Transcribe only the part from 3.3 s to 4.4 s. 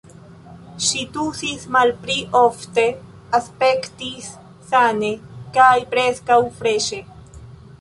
aspektis